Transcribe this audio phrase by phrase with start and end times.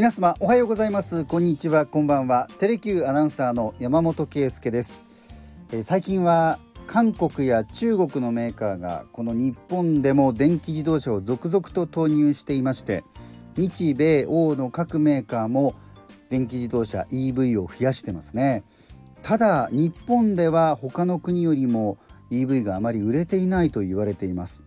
[0.00, 1.26] 皆様おはようございます。
[1.26, 1.84] こんにちは。
[1.84, 2.48] こんばんは。
[2.58, 5.04] テレキューアナウンサーの山本圭介です、
[5.72, 13.04] えー、最近は韓国や中国のメーカーがこの日本でも電気自動車を続々と投入していまして
[13.58, 15.74] 日米欧の各メーカーも
[16.30, 18.64] 電気自動車 EV を増やしてますね。
[19.20, 21.98] ただ日本では他の国よりも
[22.30, 24.64] EV があまり売れていないと言われています。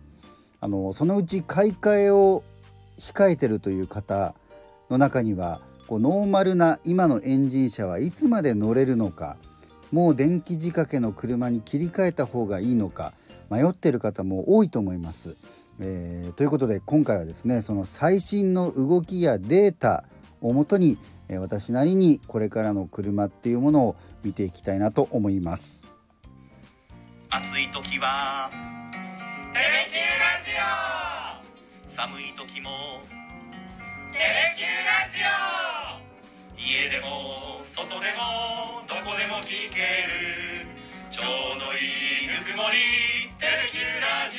[0.60, 2.44] あのそのうち買い替えを
[3.00, 4.36] 控えてるという方
[4.94, 9.36] の中にはこうノーマルな今のエンジン車はいつまで乗れるのか
[9.92, 13.12] もう電気仕掛けの車に切り替えた方がいいのか
[13.50, 15.36] 迷ってる方も多いと思います。
[15.80, 20.04] えー、ということで今回はですねその最新の動きやデータ
[20.40, 20.98] をもとに、
[21.38, 25.86] 私なりにこれからの車っていうものを見ていきたいなと思います。
[27.30, 28.50] 暑い時は
[29.52, 30.50] テレキューラジ
[31.88, 32.70] オ寒い時も
[34.14, 35.26] テレキュラジオ。
[36.56, 40.70] 家でも外でもどこでも聞ける。
[41.10, 41.78] ちょうどい
[42.22, 42.78] いぬくもり
[43.40, 44.38] テレキュラジ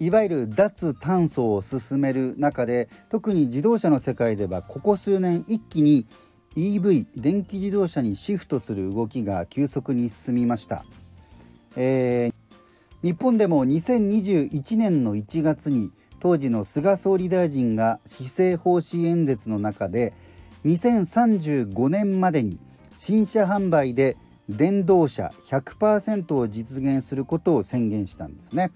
[0.00, 0.04] オ。
[0.04, 6.08] いわゆる脱炭素を進める中で特に自動車の世界ではここ数年一気に
[6.56, 10.84] EV 電気自動車にシフトする動きが急速に進みました、
[11.76, 12.31] え、
[13.02, 20.12] 日本でも2021年の1月に当時の菅総理大臣が施政方針演説の中で
[20.64, 22.60] 2035年までに
[22.96, 24.16] 新車販売で
[24.48, 28.70] 電動車100%を実現することを宣言したんですね。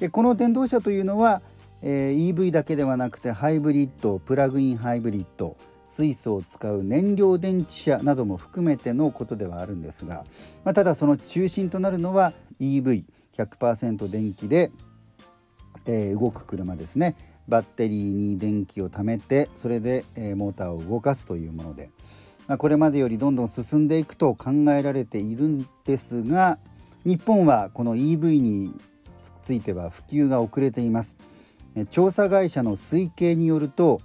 [0.00, 1.40] でこの電動車というのは、
[1.82, 5.56] えー、EV だけではなくてハイブリッドプラグインハイブリッド
[5.90, 10.24] 水素を使う燃料電池車なども含めてのことではあるんですが、
[10.64, 14.70] まあ、ただその中心となるのは EV100% 電気で、
[15.86, 17.16] えー、動く車ですね。
[17.48, 21.90] バッテリーに電気を貯めてそれで、えー、モーターを動かすというもので、
[22.46, 26.58] まあ、これまでよりどんどん進んでいくと考えられているんですが
[27.04, 28.72] 日本はこの EV に
[29.42, 31.16] ついては普及が遅れています。
[31.90, 34.00] 調査会社の推計によると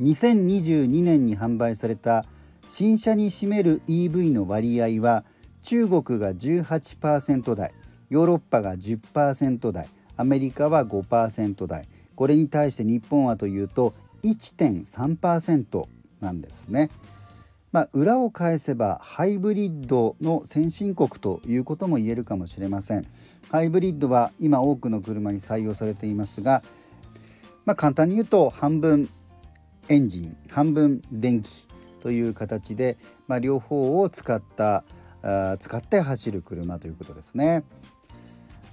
[0.00, 2.24] 2022年に販売された
[2.66, 5.24] 新車に占める EV の割合は
[5.62, 7.72] 中国が18%台
[8.10, 15.84] ヨーロッパが10%台アメリカは5%台これに対して日本はというと1.3%
[16.20, 16.90] なんですね。
[17.72, 23.06] まあ、裏を返せばハイブリッドの先進国ということも言えるかもしれません。
[23.50, 26.62] ハイブリッドは今多くの車に採用されていますが、
[27.64, 29.08] まあ、簡単に言うと半分
[29.88, 31.66] エンジン半分電気
[32.00, 32.96] という形で、
[33.28, 34.84] まあ、両方を使った
[35.22, 37.64] あ使って走る車ということですね。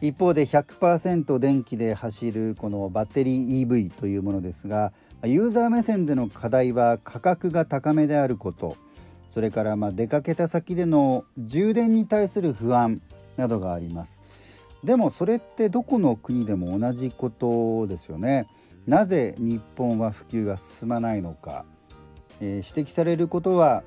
[0.01, 8.75] 一方で100%電気で走るこのバッテリー EV というものですがユーザー目線での課題は価格が高めであること
[9.27, 12.99] それからま出かけた先での充電に対する不安
[13.37, 14.40] などがあります
[14.83, 18.47] でもそれってどこの国でも同じことですよね。
[18.87, 21.65] なぜ日本は普及が進まないのか、
[22.39, 23.83] えー、指摘されることは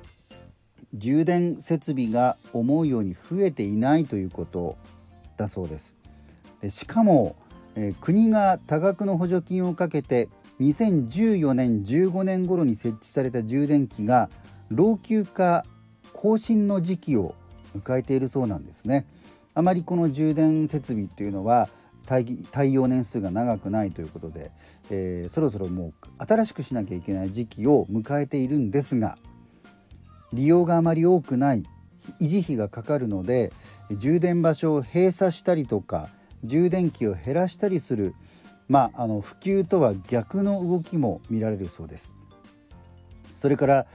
[0.93, 4.77] 充電設備が思うように増えていないということ
[5.35, 5.97] だそうです。
[6.61, 7.35] でしかも、
[7.75, 10.29] えー、国が多額の補助金をかけて
[10.61, 14.29] 2014年15年頃に設置された充電器が
[14.69, 15.65] 老朽化
[16.13, 17.35] 更新の時期を
[17.75, 19.05] 迎えているそうなんですね。
[19.55, 21.69] あまりこの充電設備っていうのは
[22.05, 24.51] 耐用年数が長くないということで、
[24.91, 29.17] えー、そろそろもう新しくしなきゃいけない時期を迎えているんですが
[30.33, 31.63] 利用があまり多くない
[32.21, 33.51] 維持費がかかるので
[33.89, 36.09] 充電場所を閉鎖したりとか
[36.43, 38.13] 充電器を減らしたりする、
[38.67, 42.13] まあ、あの普及とは逆の動きも見られるそうです。
[43.33, 43.87] それから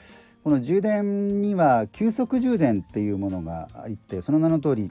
[0.43, 4.91] この充電には急速充電っていうものがあってその名の通り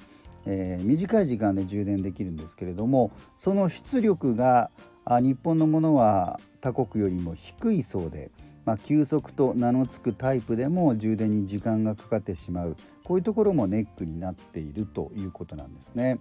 [0.52, 4.72] えー、短い時間で充電できるんですけれどもその出力が
[5.06, 8.32] あ日本のものは他国よりも低いそうで、
[8.66, 16.20] まあ、急速と名の付くタイプでも充電に時間がかかってしまうこういうところもネックになっているということなんですね。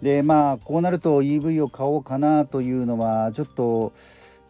[0.00, 3.92] でまあこうなると EV を買おうかなというのはちょっと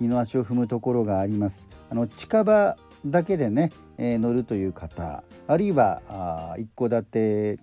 [0.01, 1.69] 二の足を踏むところがあります。
[1.91, 7.59] あの近場だけでね、えー、乗るという方あるいは一戸建て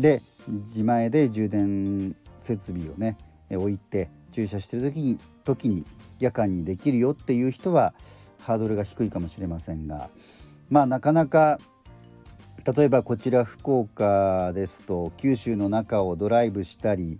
[0.00, 3.16] で自前で充電設備をね
[3.50, 5.84] 置いて駐車してる時に時に
[6.18, 7.94] 夜間にできるよっていう人は
[8.40, 10.10] ハードルが低いかもしれませんが
[10.68, 11.58] まあなかなか
[12.76, 17.18] 例えばこちら福岡ですと九州の中をドライブしたり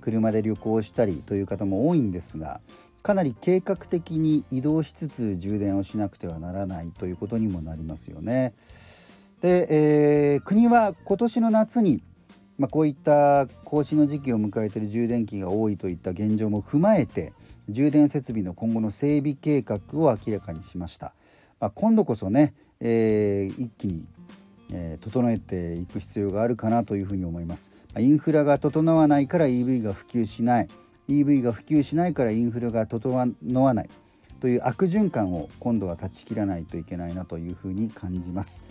[0.00, 2.60] 車で旅行したりという方も多いんですが
[3.02, 8.52] かなり計画的に移動しつつ充電をしなくてはならないということにもなりますよね。
[9.40, 12.02] で、えー、国は今年の夏に、
[12.60, 17.32] まあ、こういった更新の時期を迎えている充電器が多いといった現状も踏まえて
[17.70, 21.14] 充電設備の今後の整備計画を明らかにしました。
[21.58, 24.06] まあ、今度こそね、えー、一気に
[24.72, 27.72] えー、整えていく必要があるかなというふうに思います。
[27.92, 30.68] まインフラが整わないから EV が普及しない。
[31.08, 33.90] EV が普及しないからインフラが整わない。
[34.38, 38.64] という悪循環を今度は断ち切らないといけないなというふうに感じます。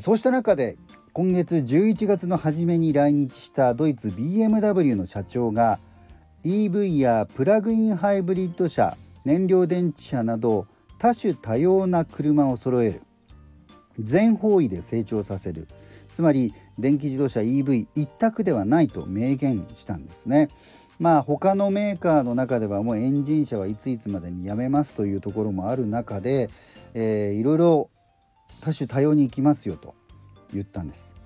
[0.00, 0.76] そうした中で
[1.12, 5.80] 今月11月の初めに来日したドイツ BMW の社長が
[6.44, 10.68] EV やプラグインハイブリッド車燃料電池車など
[10.98, 13.02] 多種多様な車を揃える。
[13.98, 15.66] 全方位で成長させる。
[16.12, 20.48] つまり電気自動車 EV 一択ではないと明言したんですね。
[21.00, 26.50] まあ他のメーカーの中ではもうエンジン車はいついつまでにやめますというところもある中で、
[26.94, 27.90] えー、いろいろ
[28.60, 29.99] 多種多様に行きますよと。
[30.52, 31.16] 言ったんです。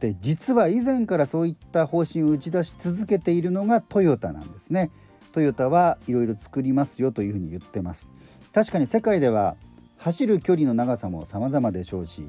[0.00, 4.90] で実は以前からそういった方針を打ち出し続けているのがトヨタなんですね。
[5.32, 8.08] トヨタはいろいろ作りますよというふうに言ってます。
[8.52, 9.56] 確かに世界では
[9.98, 12.24] 走る距離の長さも様々でしょうし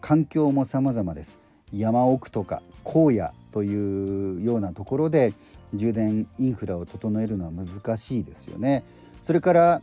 [0.00, 1.38] 環境も様々です
[1.72, 5.34] 山奥とか荒野というようなところで
[5.74, 8.82] 充電インフラを整えるのは難しいですよね
[9.22, 9.82] それから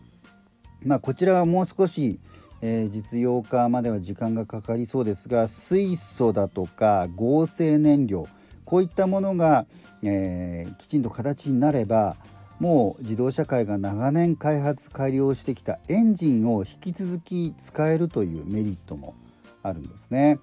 [0.83, 2.19] まあこちらはもう少し、
[2.68, 8.28] えー、実用化までは時間がかかりそうですが水素だとか合成燃料
[8.64, 9.68] こういったものが、
[10.02, 12.16] えー、きちんと形になれば
[12.60, 19.14] もう自動車界が長年開発改良してきたエンジンを引き続き使えるというメリットも
[19.62, 20.40] あるんですね。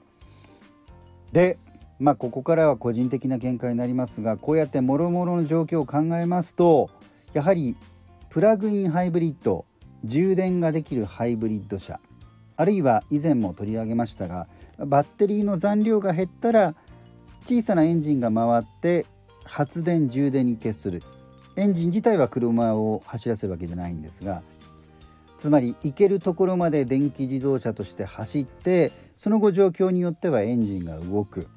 [1.32, 1.58] で
[1.98, 6.88] まあここからは個人的な見解になりますがこうやってもろもろの状況を考えますと
[7.32, 7.76] やはり
[8.30, 9.64] プラグインハイブリッド
[10.04, 11.98] 充電ができるハイブリッド車
[12.62, 14.46] あるいは以前も取り上げましたが
[14.78, 16.76] バッテリーの残量が減ったら
[17.44, 19.04] 小さなエンジンが回って
[19.44, 21.02] 発電充電に徹する。
[21.56, 24.42] エンジン自体は車を走らせるわけじゃないんですが
[25.38, 31.48] つまり行けるところまで電気自動車として走ってその後状況によってはエンジンが動く。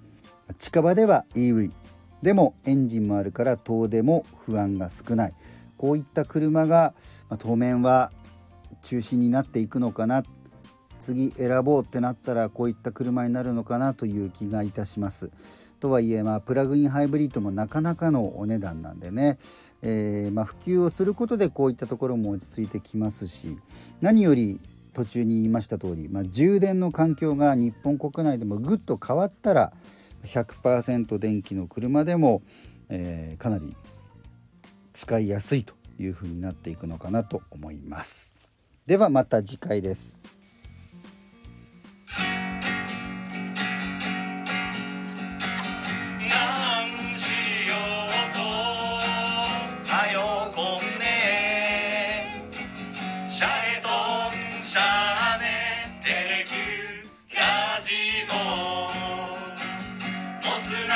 [0.57, 1.71] 近場では EV
[2.23, 5.33] でもエンジンもあるから遠出も不安が少ない。
[5.77, 6.95] こういった車が、
[7.29, 8.11] ま当面は
[8.81, 10.23] 中心になっていくのかな
[10.99, 15.31] 次選ぼうってなったらこういった車になるのかなという気がいたします。
[15.79, 19.37] とはいえ、まあ、プラグインハイブリッドもなかなかのお値段なんでね、
[19.81, 23.59] えー、まあ、普及をすることでこういったところも落ち着いてきますし
[24.01, 24.59] 何より
[24.93, 29.73] 途中に言いました通り、まあ、充電の環境が日本国内でもぐっと変わったら
[30.23, 32.41] 100%電気の車でも、
[32.89, 33.75] えー、かなり
[34.93, 38.33] 使いやすいというふうになっていくのかなと思います。
[38.85, 40.23] ではまた次回です。
[60.65, 60.94] Tonight.